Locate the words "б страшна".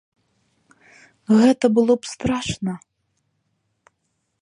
2.01-2.73